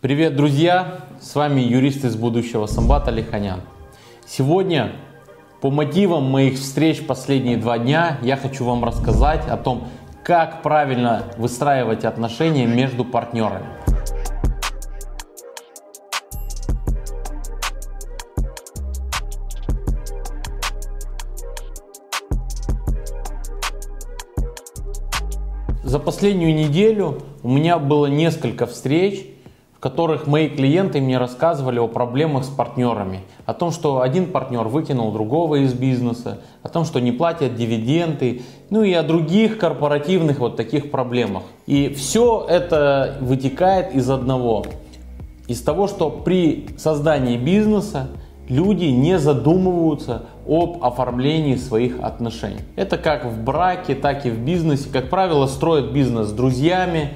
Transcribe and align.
Привет, 0.00 0.36
друзья! 0.36 1.00
С 1.20 1.34
вами 1.34 1.60
юрист 1.60 2.04
из 2.04 2.14
будущего 2.14 2.66
Самбат 2.66 3.08
Алиханян. 3.08 3.62
Сегодня 4.24 4.92
по 5.60 5.72
мотивам 5.72 6.22
моих 6.30 6.54
встреч 6.54 7.04
последние 7.04 7.56
два 7.56 7.78
дня 7.78 8.16
я 8.22 8.36
хочу 8.36 8.64
вам 8.64 8.84
рассказать 8.84 9.48
о 9.48 9.56
том, 9.56 9.88
как 10.22 10.62
правильно 10.62 11.24
выстраивать 11.36 12.04
отношения 12.04 12.64
между 12.64 13.04
партнерами. 13.04 13.66
За 25.82 25.98
последнюю 25.98 26.54
неделю 26.54 27.20
у 27.42 27.50
меня 27.50 27.80
было 27.80 28.06
несколько 28.06 28.66
встреч, 28.66 29.26
в 29.78 29.80
которых 29.80 30.26
мои 30.26 30.48
клиенты 30.48 31.00
мне 31.00 31.18
рассказывали 31.18 31.78
о 31.78 31.86
проблемах 31.86 32.44
с 32.44 32.48
партнерами, 32.48 33.20
о 33.46 33.54
том, 33.54 33.70
что 33.70 34.00
один 34.00 34.32
партнер 34.32 34.66
выкинул 34.66 35.12
другого 35.12 35.62
из 35.62 35.72
бизнеса, 35.72 36.40
о 36.64 36.68
том, 36.68 36.84
что 36.84 37.00
не 37.00 37.12
платят 37.12 37.54
дивиденды, 37.54 38.42
ну 38.70 38.82
и 38.82 38.92
о 38.92 39.04
других 39.04 39.56
корпоративных 39.56 40.40
вот 40.40 40.56
таких 40.56 40.90
проблемах. 40.90 41.44
И 41.66 41.94
все 41.94 42.44
это 42.48 43.18
вытекает 43.20 43.94
из 43.94 44.10
одного, 44.10 44.66
из 45.46 45.62
того, 45.62 45.86
что 45.86 46.10
при 46.10 46.70
создании 46.76 47.36
бизнеса 47.36 48.08
люди 48.48 48.86
не 48.86 49.16
задумываются 49.20 50.24
об 50.44 50.82
оформлении 50.82 51.54
своих 51.54 52.00
отношений. 52.00 52.62
Это 52.74 52.98
как 52.98 53.26
в 53.26 53.44
браке, 53.44 53.94
так 53.94 54.26
и 54.26 54.30
в 54.30 54.40
бизнесе. 54.40 54.88
Как 54.92 55.08
правило, 55.08 55.46
строят 55.46 55.92
бизнес 55.92 56.28
с 56.28 56.32
друзьями, 56.32 57.10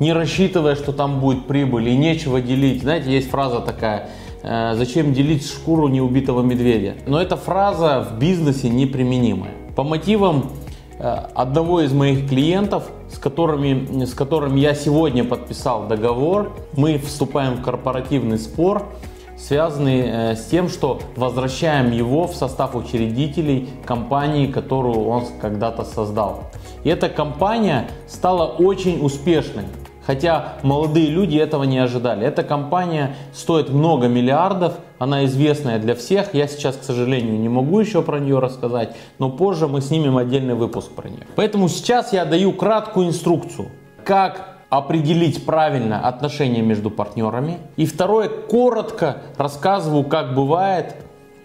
не 0.00 0.12
рассчитывая, 0.12 0.74
что 0.74 0.92
там 0.92 1.20
будет 1.20 1.46
прибыль 1.46 1.88
и 1.88 1.96
нечего 1.96 2.40
делить. 2.40 2.82
Знаете, 2.82 3.12
есть 3.12 3.30
фраза 3.30 3.60
такая, 3.60 4.10
э, 4.42 4.74
зачем 4.74 5.12
делить 5.12 5.46
шкуру 5.46 5.88
неубитого 5.88 6.42
медведя? 6.42 6.94
Но 7.06 7.20
эта 7.20 7.36
фраза 7.36 8.06
в 8.10 8.18
бизнесе 8.18 8.68
неприменимая. 8.68 9.52
По 9.76 9.82
мотивам 9.82 10.50
э, 10.98 11.04
одного 11.34 11.80
из 11.80 11.92
моих 11.92 12.28
клиентов, 12.28 12.90
с, 13.12 13.18
которыми, 13.18 14.04
с 14.04 14.14
которым 14.14 14.56
я 14.56 14.74
сегодня 14.74 15.24
подписал 15.24 15.86
договор, 15.86 16.52
мы 16.76 16.98
вступаем 16.98 17.54
в 17.54 17.62
корпоративный 17.62 18.38
спор, 18.38 18.88
связанный 19.36 20.00
э, 20.00 20.36
с 20.36 20.46
тем, 20.46 20.68
что 20.68 21.00
возвращаем 21.16 21.92
его 21.92 22.26
в 22.26 22.34
состав 22.34 22.74
учредителей 22.74 23.68
компании, 23.84 24.46
которую 24.46 25.06
он 25.06 25.24
когда-то 25.40 25.84
создал. 25.84 26.44
И 26.84 26.88
эта 26.88 27.08
компания 27.08 27.88
стала 28.06 28.44
очень 28.46 29.04
успешной. 29.04 29.64
Хотя 30.06 30.54
молодые 30.62 31.08
люди 31.08 31.36
этого 31.38 31.64
не 31.64 31.78
ожидали. 31.78 32.26
Эта 32.26 32.42
компания 32.42 33.16
стоит 33.32 33.70
много 33.70 34.06
миллиардов, 34.06 34.74
она 34.98 35.24
известная 35.24 35.78
для 35.78 35.94
всех. 35.94 36.34
Я 36.34 36.46
сейчас, 36.46 36.76
к 36.76 36.82
сожалению, 36.82 37.38
не 37.38 37.48
могу 37.48 37.80
еще 37.80 38.02
про 38.02 38.18
нее 38.18 38.38
рассказать, 38.38 38.94
но 39.18 39.30
позже 39.30 39.66
мы 39.66 39.80
снимем 39.80 40.18
отдельный 40.18 40.54
выпуск 40.54 40.90
про 40.90 41.08
нее. 41.08 41.26
Поэтому 41.36 41.68
сейчас 41.68 42.12
я 42.12 42.24
даю 42.24 42.52
краткую 42.52 43.08
инструкцию, 43.08 43.68
как 44.04 44.58
определить 44.68 45.46
правильно 45.46 46.06
отношения 46.06 46.60
между 46.60 46.90
партнерами. 46.90 47.58
И 47.76 47.86
второе, 47.86 48.28
коротко 48.28 49.18
рассказываю, 49.36 50.04
как 50.04 50.34
бывает, 50.34 50.96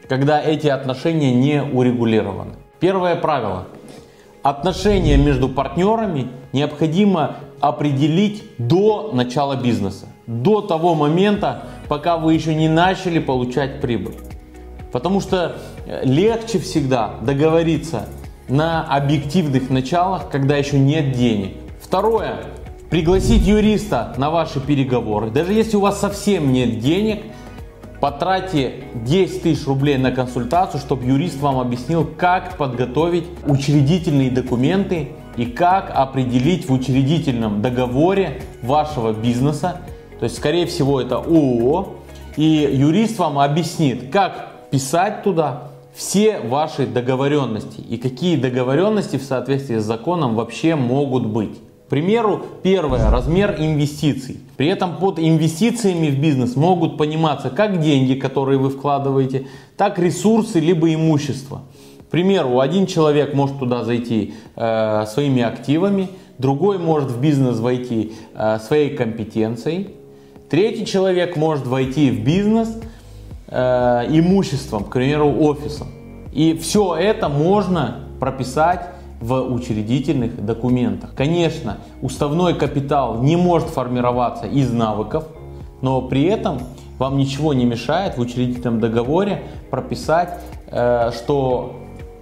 когда 0.07 0.41
эти 0.41 0.67
отношения 0.67 1.33
не 1.33 1.61
урегулированы. 1.61 2.55
Первое 2.79 3.15
правило. 3.15 3.65
Отношения 4.41 5.17
между 5.17 5.47
партнерами 5.49 6.29
необходимо 6.53 7.35
определить 7.61 8.43
до 8.57 9.11
начала 9.13 9.55
бизнеса, 9.55 10.07
до 10.27 10.61
того 10.61 10.95
момента, 10.95 11.63
пока 11.87 12.17
вы 12.17 12.33
еще 12.33 12.55
не 12.55 12.69
начали 12.69 13.19
получать 13.19 13.81
прибыль. 13.81 14.15
Потому 14.91 15.21
что 15.21 15.57
э, 15.85 16.01
легче 16.03 16.59
всегда 16.59 17.15
договориться 17.21 18.07
на 18.47 18.83
объективных 18.83 19.69
началах, 19.69 20.29
когда 20.29 20.57
еще 20.57 20.79
нет 20.79 21.11
денег. 21.11 21.53
Второе. 21.81 22.45
Пригласить 22.89 23.45
юриста 23.45 24.15
на 24.17 24.31
ваши 24.31 24.59
переговоры. 24.59 25.29
Даже 25.29 25.53
если 25.53 25.77
у 25.77 25.81
вас 25.81 25.99
совсем 25.99 26.51
нет 26.51 26.79
денег, 26.79 27.21
потратьте 27.99 28.83
10 28.95 29.43
тысяч 29.43 29.67
рублей 29.67 29.97
на 29.97 30.11
консультацию, 30.11 30.81
чтобы 30.81 31.05
юрист 31.05 31.39
вам 31.39 31.59
объяснил, 31.59 32.09
как 32.17 32.57
подготовить 32.57 33.25
учредительные 33.45 34.31
документы 34.31 35.09
и 35.37 35.45
как 35.45 35.91
определить 35.93 36.67
в 36.67 36.73
учредительном 36.73 37.61
договоре 37.61 38.41
вашего 38.61 39.13
бизнеса, 39.13 39.81
то 40.19 40.25
есть 40.25 40.37
скорее 40.37 40.65
всего 40.65 40.99
это 40.99 41.15
ООО, 41.17 41.95
и 42.35 42.69
юрист 42.73 43.17
вам 43.19 43.39
объяснит, 43.39 44.11
как 44.11 44.69
писать 44.71 45.23
туда 45.23 45.69
все 45.93 46.39
ваши 46.39 46.85
договоренности 46.87 47.81
и 47.81 47.97
какие 47.97 48.37
договоренности 48.37 49.17
в 49.17 49.23
соответствии 49.23 49.77
с 49.77 49.83
законом 49.83 50.35
вообще 50.35 50.75
могут 50.75 51.25
быть. 51.25 51.57
К 51.87 51.89
примеру, 51.89 52.45
первое, 52.61 53.09
размер 53.09 53.55
инвестиций. 53.57 54.37
При 54.57 54.67
этом 54.67 54.97
под 54.97 55.17
инвестициями 55.17 56.09
в 56.09 56.19
бизнес 56.19 56.55
могут 56.55 56.97
пониматься 56.97 57.49
как 57.49 57.81
деньги, 57.81 58.13
которые 58.13 58.59
вы 58.59 58.69
вкладываете, 58.69 59.47
так 59.75 59.97
ресурсы 59.97 60.59
либо 60.59 60.93
имущество. 60.93 61.63
К 62.09 62.11
примеру, 62.11 62.59
один 62.59 62.87
человек 62.87 63.35
может 63.35 63.59
туда 63.59 63.83
зайти 63.83 64.33
э, 64.55 65.05
своими 65.05 65.43
активами, 65.43 66.09
другой 66.39 66.79
может 66.79 67.11
в 67.11 67.21
бизнес 67.21 67.59
войти 67.59 68.13
э, 68.33 68.57
своей 68.57 68.97
компетенцией, 68.97 69.91
третий 70.49 70.87
человек 70.87 71.35
может 71.35 71.67
войти 71.67 72.09
в 72.09 72.23
бизнес 72.23 72.79
э, 73.47 74.07
имуществом, 74.09 74.85
к 74.85 74.93
примеру, 74.93 75.31
офисом. 75.39 75.89
И 76.33 76.57
все 76.57 76.95
это 76.95 77.29
можно 77.29 77.99
прописать 78.19 78.89
в 79.21 79.39
учредительных 79.41 80.43
документах. 80.43 81.11
Конечно, 81.15 81.77
уставной 82.01 82.55
капитал 82.55 83.21
не 83.21 83.35
может 83.35 83.69
формироваться 83.69 84.47
из 84.47 84.71
навыков, 84.73 85.25
но 85.83 86.01
при 86.01 86.23
этом 86.23 86.57
вам 86.97 87.17
ничего 87.17 87.53
не 87.53 87.65
мешает 87.65 88.17
в 88.17 88.21
учредительном 88.21 88.79
договоре 88.79 89.43
прописать, 89.69 90.39
э, 90.71 91.11
что 91.15 91.75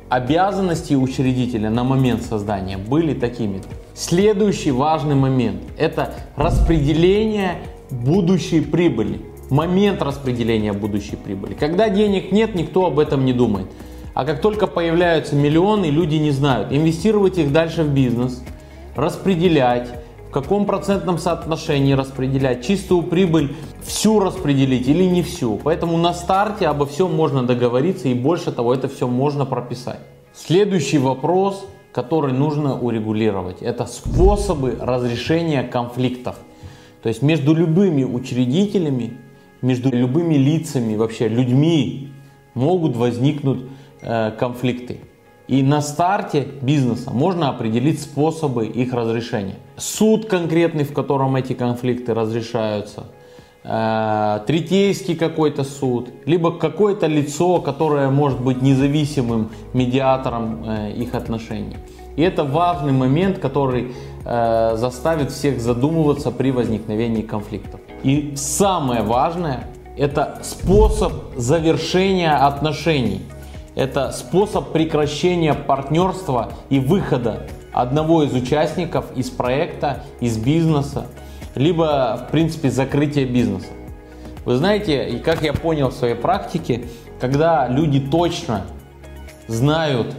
Обязанности 0.09 0.93
учредителя 0.93 1.69
на 1.69 1.83
момент 1.83 2.23
создания 2.23 2.77
были 2.77 3.13
такими. 3.13 3.61
Следующий 3.93 4.71
важный 4.71 5.15
момент– 5.15 5.61
это 5.77 6.13
распределение 6.37 7.55
будущей 7.89 8.61
прибыли. 8.61 9.19
Момент 9.49 10.01
распределения 10.01 10.71
будущей 10.71 11.17
прибыли. 11.17 11.55
Когда 11.55 11.89
денег 11.89 12.31
нет, 12.31 12.55
никто 12.55 12.85
об 12.85 12.99
этом 12.99 13.25
не 13.25 13.33
думает. 13.33 13.67
А 14.13 14.23
как 14.23 14.39
только 14.41 14.65
появляются 14.65 15.35
миллионы, 15.35 15.87
люди 15.87 16.15
не 16.15 16.31
знают. 16.31 16.71
Инвестировать 16.71 17.37
их 17.37 17.51
дальше 17.51 17.83
в 17.83 17.89
бизнес, 17.93 18.41
распределять, 18.95 19.89
в 20.29 20.31
каком 20.31 20.65
процентном 20.65 21.17
соотношении 21.17 21.91
распределять, 21.93 22.65
чистую 22.65 23.03
прибыль 23.03 23.57
всю 23.81 24.19
распределить 24.19 24.87
или 24.87 25.03
не 25.03 25.23
всю. 25.23 25.57
Поэтому 25.63 25.97
на 25.97 26.13
старте 26.13 26.67
обо 26.67 26.85
всем 26.85 27.13
можно 27.15 27.43
договориться 27.43 28.07
и 28.07 28.13
больше 28.13 28.51
того, 28.51 28.73
это 28.73 28.87
все 28.87 29.07
можно 29.07 29.45
прописать. 29.45 29.99
Следующий 30.33 30.97
вопрос, 30.97 31.65
который 31.91 32.33
нужно 32.33 32.79
урегулировать, 32.79 33.61
это 33.61 33.85
способы 33.85 34.77
разрешения 34.79 35.63
конфликтов. 35.63 36.35
То 37.01 37.09
есть 37.09 37.21
между 37.21 37.53
любыми 37.53 38.03
учредителями, 38.03 39.17
между 39.61 39.89
любыми 39.89 40.35
лицами, 40.35 40.95
вообще 40.95 41.27
людьми 41.27 42.09
могут 42.53 42.95
возникнуть 42.95 43.61
э, 44.01 44.31
конфликты. 44.31 44.99
И 45.47 45.63
на 45.63 45.81
старте 45.81 46.45
бизнеса 46.61 47.11
можно 47.11 47.49
определить 47.49 48.01
способы 48.01 48.67
их 48.67 48.93
разрешения. 48.93 49.55
Суд 49.77 50.25
конкретный, 50.25 50.83
в 50.83 50.93
котором 50.93 51.37
эти 51.37 51.53
конфликты 51.53 52.13
разрешаются, 52.13 53.05
третейский 54.47 55.15
какой-то 55.15 55.63
суд, 55.65 56.09
либо 56.25 56.57
какое-то 56.57 57.07
лицо, 57.07 57.59
которое 57.59 58.09
может 58.09 58.39
быть 58.39 58.61
независимым 58.61 59.49
медиатором 59.73 60.63
э, 60.65 60.91
их 60.93 61.13
отношений. 61.13 61.75
И 62.15 62.21
это 62.21 62.45
важный 62.45 62.93
момент, 62.93 63.39
который 63.39 63.93
э, 64.23 64.75
заставит 64.77 65.31
всех 65.31 65.59
задумываться 65.59 66.31
при 66.31 66.51
возникновении 66.51 67.23
конфликтов. 67.23 67.81
И 68.03 68.33
самое 68.37 69.01
важное– 69.01 69.65
это 69.97 70.39
способ 70.43 71.11
завершения 71.35 72.35
отношений– 72.35 73.21
это 73.77 74.11
способ 74.11 74.71
прекращения 74.71 75.53
партнерства 75.53 76.49
и 76.69 76.79
выхода 76.79 77.43
одного 77.71 78.23
из 78.23 78.33
участников 78.33 79.05
из 79.15 79.29
проекта, 79.29 80.03
из 80.19 80.35
бизнеса, 80.35 81.05
либо, 81.57 82.25
в 82.27 82.31
принципе, 82.31 82.69
закрытия 82.69 83.25
бизнеса. 83.25 83.67
Вы 84.45 84.55
знаете, 84.55 85.09
и 85.09 85.19
как 85.19 85.41
я 85.41 85.53
понял 85.53 85.89
в 85.89 85.93
своей 85.93 86.15
практике, 86.15 86.85
когда 87.19 87.67
люди 87.67 87.99
точно 87.99 88.61
знают 89.47 90.15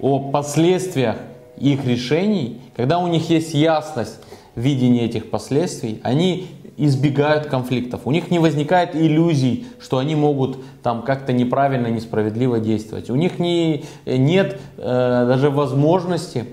о 0.00 0.30
последствиях 0.30 1.16
их 1.56 1.84
решений, 1.84 2.60
когда 2.76 2.98
у 2.98 3.06
них 3.06 3.30
есть 3.30 3.54
ясность 3.54 4.18
видения 4.54 5.04
этих 5.04 5.30
последствий, 5.30 6.00
они 6.02 6.48
избегают 6.76 7.46
конфликтов. 7.46 8.02
У 8.04 8.12
них 8.12 8.30
не 8.30 8.38
возникает 8.38 8.94
иллюзий, 8.94 9.66
что 9.80 9.98
они 9.98 10.14
могут 10.14 10.58
там 10.82 11.02
как-то 11.02 11.32
неправильно, 11.32 11.88
несправедливо 11.88 12.60
действовать. 12.60 13.10
У 13.10 13.16
них 13.16 13.40
не, 13.40 13.84
нет 14.06 14.60
э, 14.76 15.24
даже 15.26 15.50
возможности 15.50 16.46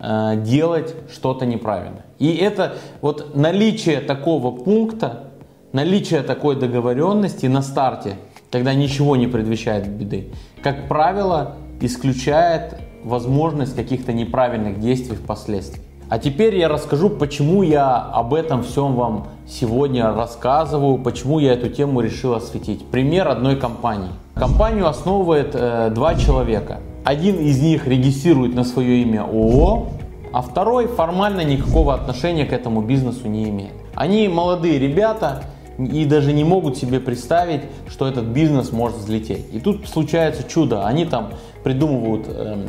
делать 0.00 0.94
что-то 1.12 1.44
неправильно. 1.46 2.04
И 2.18 2.34
это 2.36 2.76
вот 3.00 3.34
наличие 3.34 4.00
такого 4.00 4.56
пункта, 4.56 5.30
наличие 5.72 6.22
такой 6.22 6.56
договоренности 6.56 7.46
на 7.46 7.62
старте, 7.62 8.16
когда 8.50 8.74
ничего 8.74 9.16
не 9.16 9.26
предвещает 9.26 9.88
беды, 9.88 10.32
как 10.62 10.88
правило, 10.88 11.56
исключает 11.80 12.80
возможность 13.04 13.76
каких-то 13.76 14.12
неправильных 14.12 14.80
действий 14.80 15.16
впоследствии. 15.16 15.82
А 16.10 16.18
теперь 16.18 16.56
я 16.56 16.68
расскажу, 16.68 17.10
почему 17.10 17.62
я 17.62 17.96
об 17.98 18.32
этом 18.32 18.62
всем 18.62 18.94
вам 18.94 19.26
сегодня 19.46 20.10
рассказываю, 20.14 20.96
почему 20.96 21.38
я 21.38 21.52
эту 21.52 21.68
тему 21.68 22.00
решил 22.00 22.32
осветить. 22.32 22.86
Пример 22.86 23.28
одной 23.28 23.56
компании. 23.56 24.08
Компанию 24.34 24.86
основывает 24.86 25.50
э, 25.52 25.90
два 25.90 26.14
человека. 26.14 26.78
Один 27.04 27.36
из 27.36 27.60
них 27.60 27.86
регистрирует 27.86 28.54
на 28.54 28.64
свое 28.64 29.02
имя 29.02 29.24
ООО, 29.24 29.88
а 30.32 30.40
второй 30.40 30.86
формально 30.86 31.42
никакого 31.42 31.92
отношения 31.92 32.46
к 32.46 32.54
этому 32.54 32.80
бизнесу 32.80 33.28
не 33.28 33.50
имеет. 33.50 33.72
Они 33.94 34.28
молодые 34.28 34.78
ребята 34.78 35.42
и 35.78 36.06
даже 36.06 36.32
не 36.32 36.42
могут 36.42 36.78
себе 36.78 37.00
представить, 37.00 37.62
что 37.86 38.08
этот 38.08 38.24
бизнес 38.24 38.72
может 38.72 38.96
взлететь. 38.96 39.46
И 39.52 39.60
тут 39.60 39.86
случается 39.86 40.42
чудо. 40.42 40.86
Они 40.86 41.04
там 41.04 41.32
придумывают 41.62 42.24
э, 42.28 42.66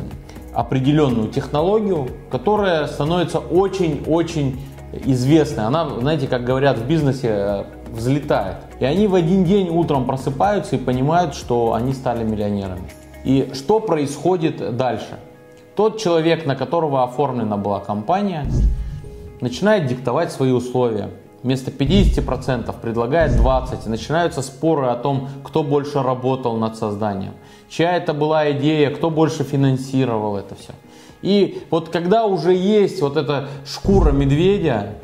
определенную 0.54 1.28
технологию, 1.28 2.08
которая 2.30 2.86
становится 2.86 3.38
очень-очень 3.38 4.60
известной. 5.04 5.64
Она, 5.64 5.88
знаете, 5.88 6.26
как 6.26 6.44
говорят 6.44 6.78
в 6.78 6.86
бизнесе, 6.86 7.28
э, 7.30 7.64
взлетает. 7.92 8.56
И 8.80 8.84
они 8.84 9.06
в 9.06 9.14
один 9.14 9.44
день 9.44 9.68
утром 9.68 10.06
просыпаются 10.06 10.76
и 10.76 10.78
понимают, 10.78 11.34
что 11.34 11.74
они 11.74 11.92
стали 11.92 12.24
миллионерами. 12.24 12.90
И 13.24 13.50
что 13.54 13.80
происходит 13.80 14.76
дальше? 14.76 15.18
Тот 15.76 15.98
человек, 15.98 16.46
на 16.46 16.56
которого 16.56 17.04
оформлена 17.04 17.56
была 17.56 17.80
компания, 17.80 18.44
начинает 19.40 19.86
диктовать 19.86 20.32
свои 20.32 20.50
условия 20.50 21.10
вместо 21.42 21.70
50% 21.70 22.74
предлагает 22.80 23.32
20%. 23.32 23.86
И 23.86 23.88
начинаются 23.88 24.42
споры 24.42 24.86
о 24.86 24.96
том, 24.96 25.28
кто 25.44 25.62
больше 25.62 26.02
работал 26.02 26.56
над 26.56 26.76
созданием, 26.76 27.32
чья 27.68 27.96
это 27.96 28.14
была 28.14 28.50
идея, 28.52 28.90
кто 28.90 29.10
больше 29.10 29.44
финансировал 29.44 30.36
это 30.36 30.54
все. 30.54 30.72
И 31.22 31.62
вот 31.70 31.90
когда 31.90 32.24
уже 32.24 32.54
есть 32.54 33.02
вот 33.02 33.16
эта 33.16 33.48
шкура 33.66 34.10
медведя, 34.10 34.94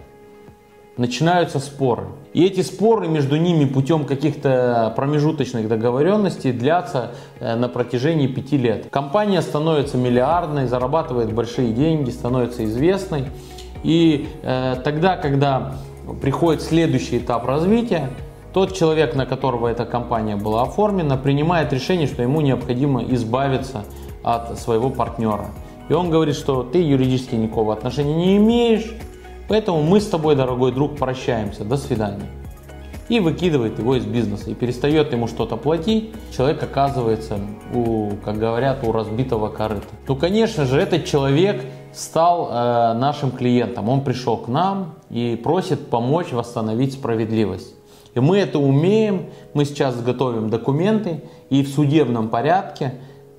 начинаются 0.96 1.58
споры. 1.58 2.04
И 2.32 2.44
эти 2.44 2.62
споры 2.62 3.06
между 3.06 3.36
ними 3.36 3.66
путем 3.66 4.04
каких-то 4.04 4.92
промежуточных 4.96 5.68
договоренностей 5.68 6.52
длятся 6.52 7.12
э, 7.38 7.54
на 7.54 7.68
протяжении 7.68 8.26
пяти 8.26 8.56
лет. 8.56 8.88
Компания 8.90 9.42
становится 9.42 9.98
миллиардной, 9.98 10.66
зарабатывает 10.66 11.32
большие 11.32 11.72
деньги, 11.72 12.10
становится 12.10 12.64
известной. 12.64 13.26
И 13.82 14.28
э, 14.42 14.76
тогда, 14.82 15.16
когда 15.16 15.74
приходит 16.14 16.62
следующий 16.62 17.18
этап 17.18 17.46
развития, 17.46 18.10
тот 18.52 18.74
человек, 18.74 19.14
на 19.14 19.26
которого 19.26 19.68
эта 19.68 19.84
компания 19.84 20.36
была 20.36 20.62
оформлена, 20.62 21.16
принимает 21.16 21.72
решение, 21.72 22.06
что 22.06 22.22
ему 22.22 22.40
необходимо 22.40 23.04
избавиться 23.04 23.84
от 24.22 24.58
своего 24.58 24.88
партнера. 24.88 25.48
И 25.88 25.92
он 25.92 26.10
говорит, 26.10 26.34
что 26.34 26.62
ты 26.62 26.78
юридически 26.78 27.34
никакого 27.34 27.72
отношения 27.72 28.14
не 28.14 28.36
имеешь, 28.38 28.90
поэтому 29.48 29.82
мы 29.82 30.00
с 30.00 30.06
тобой, 30.06 30.36
дорогой 30.36 30.72
друг, 30.72 30.96
прощаемся, 30.96 31.64
до 31.64 31.76
свидания. 31.76 32.26
И 33.08 33.20
выкидывает 33.20 33.78
его 33.78 33.94
из 33.94 34.04
бизнеса 34.04 34.50
и 34.50 34.54
перестает 34.54 35.12
ему 35.12 35.28
что-то 35.28 35.56
платить, 35.56 36.12
человек 36.36 36.62
оказывается, 36.62 37.38
у, 37.72 38.12
как 38.24 38.38
говорят, 38.38 38.82
у 38.82 38.90
разбитого 38.90 39.48
корыта. 39.48 39.86
Ну, 40.08 40.16
конечно 40.16 40.64
же, 40.64 40.80
этот 40.80 41.04
человек 41.04 41.62
стал 41.96 42.50
э, 42.50 42.92
нашим 42.94 43.30
клиентом. 43.30 43.88
Он 43.88 44.02
пришел 44.02 44.36
к 44.36 44.48
нам 44.48 44.94
и 45.08 45.40
просит 45.42 45.88
помочь 45.88 46.30
восстановить 46.30 46.92
справедливость. 46.92 47.74
И 48.14 48.20
мы 48.20 48.38
это 48.38 48.58
умеем, 48.58 49.26
мы 49.54 49.64
сейчас 49.64 50.00
готовим 50.02 50.50
документы 50.50 51.22
и 51.48 51.62
в 51.62 51.68
судебном 51.68 52.28
порядке 52.28 52.94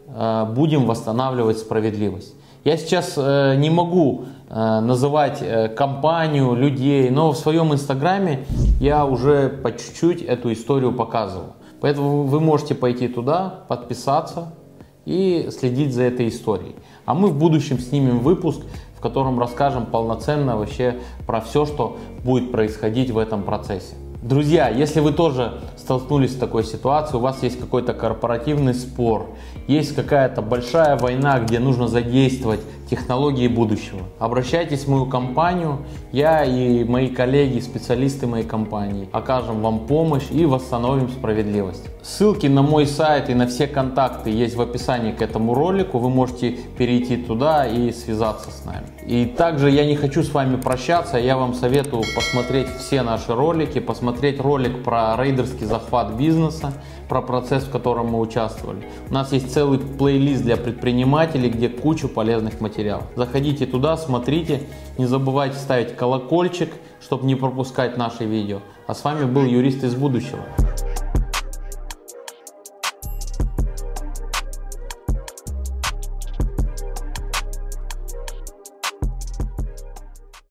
э, 0.08 0.46
будем 0.56 0.86
восстанавливать 0.88 1.60
справедливость. 1.60 2.34
Я 2.64 2.78
сейчас 2.78 3.14
э, 3.16 3.56
не 3.58 3.70
могу 3.70 4.26
э, 4.50 4.80
называть 4.80 5.38
э, 5.42 5.70
компанию, 5.70 6.56
людей, 6.56 7.12
но 7.12 7.32
в 7.32 7.38
своем 7.38 7.74
инстаграме 7.74 8.46
я 8.80 9.06
уже 9.06 9.50
по 9.50 9.72
чуть-чуть 9.72 10.24
эту 10.24 10.52
историю 10.52 10.94
показывал. 10.94 11.54
Поэтому 11.80 12.24
вы 12.24 12.40
можете 12.40 12.74
пойти 12.74 13.08
туда, 13.08 13.62
подписаться 13.68 14.52
и 15.08 15.50
следить 15.58 15.94
за 15.94 16.04
этой 16.04 16.28
историей. 16.28 16.76
А 17.06 17.14
мы 17.14 17.30
в 17.30 17.38
будущем 17.38 17.80
снимем 17.80 18.20
выпуск, 18.20 18.60
в 18.98 19.00
котором 19.00 19.40
расскажем 19.40 19.86
полноценно 19.86 20.58
вообще 20.58 20.98
про 21.26 21.40
все, 21.40 21.66
что 21.66 21.98
будет 22.26 22.52
происходить 22.52 23.10
в 23.12 23.18
этом 23.18 23.44
процессе. 23.44 23.96
Друзья, 24.22 24.68
если 24.68 25.00
вы 25.00 25.14
тоже 25.14 25.62
столкнулись 25.78 26.34
с 26.34 26.36
такой 26.36 26.66
ситуацией, 26.66 27.20
у 27.20 27.22
вас 27.22 27.42
есть 27.42 27.58
какой-то 27.58 27.94
корпоративный 27.94 28.74
спор, 28.74 29.30
есть 29.68 29.96
какая-то 29.96 30.42
большая 30.42 30.98
война, 30.98 31.40
где 31.40 31.60
нужно 31.60 31.88
задействовать 31.88 32.60
технологии 32.90 33.48
будущего, 33.48 34.02
обращайтесь 34.20 34.86
в 34.86 34.88
мою 34.90 35.06
компанию, 35.06 35.80
я 36.12 36.44
и 36.44 36.84
мои 36.84 37.10
коллеги, 37.10 37.60
специалисты 37.60 38.28
моей 38.28 38.46
компании 38.46 39.10
окажем 39.12 39.62
вам 39.62 39.88
помощь 39.88 40.26
и 40.32 40.46
восстановим 40.46 41.10
справедливость. 41.10 41.84
Ссылки 42.02 42.48
на 42.48 42.62
мой 42.62 42.88
сайт 42.88 43.30
и 43.30 43.34
на 43.34 43.48
все 43.48 43.68
контакты 43.68 44.30
есть 44.30 44.56
в 44.56 44.62
описании 44.62 45.12
к 45.12 45.22
этому 45.22 45.54
ролику, 45.54 46.00
вы 46.00 46.10
можете 46.10 46.52
перейти 46.78 47.18
туда 47.18 47.68
и 47.68 47.92
связаться 47.92 48.50
с 48.52 48.66
нами. 48.66 48.88
И 49.06 49.26
также 49.26 49.70
я 49.70 49.86
не 49.86 49.96
хочу 49.96 50.24
с 50.24 50.34
вами 50.34 50.56
прощаться, 50.56 51.18
я 51.18 51.38
вам 51.38 51.54
советую 51.54 52.04
посмотреть 52.16 52.68
все 52.78 53.04
наши 53.04 53.34
ролики, 53.34 53.80
посмотреть 53.80 54.40
ролик 54.40 54.84
про 54.84 55.16
рейдерский 55.18 55.66
захват 55.66 56.14
бизнеса, 56.14 56.74
про 57.08 57.22
процесс, 57.22 57.64
в 57.64 57.70
котором 57.70 58.08
мы 58.08 58.20
участвовали. 58.20 58.84
У 59.10 59.14
нас 59.14 59.32
есть 59.32 59.54
целый 59.54 59.80
плейлист 59.80 60.44
для 60.44 60.58
предпринимателей, 60.58 61.50
где 61.50 61.70
кучу 61.70 62.10
полезных 62.10 62.60
материалов. 62.60 62.77
Заходите 63.16 63.66
туда, 63.66 63.98
смотрите, 63.98 64.62
не 64.98 65.06
забывайте 65.06 65.58
ставить 65.58 65.96
колокольчик, 65.96 66.72
чтобы 67.02 67.26
не 67.26 67.36
пропускать 67.36 67.98
наши 67.98 68.26
видео. 68.26 68.60
А 68.88 68.94
с 68.94 69.04
вами 69.04 69.26
был 69.26 69.46
юрист 69.46 69.84
из 69.84 69.96
будущего. 69.96 70.44